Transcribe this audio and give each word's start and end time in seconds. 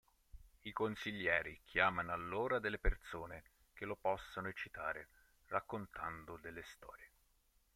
I 0.63 0.71
consiglieri 0.73 1.61
chiamano 1.63 2.11
allora 2.11 2.57
delle 2.57 2.79
persone 2.79 3.43
che 3.71 3.85
lo 3.85 3.95
possano 3.95 4.47
eccitare 4.47 5.09
raccontando 5.49 6.37
delle 6.37 6.63
storie. 6.63 7.11